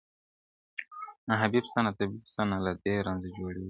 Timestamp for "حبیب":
1.41-1.63